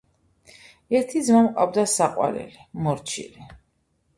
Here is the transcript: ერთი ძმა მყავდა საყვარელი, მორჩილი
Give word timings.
ერთი 0.99 1.21
ძმა 1.27 1.43
მყავდა 1.49 1.85
საყვარელი, 1.93 2.67
მორჩილი 2.89 3.47